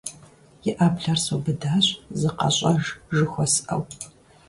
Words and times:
И 0.69 0.71
Ӏэблэр 0.77 1.17
сыубыдащ, 1.23 1.85
зыкъэщӀэж 2.19 2.83
жыхуэсӀэу. 3.15 3.81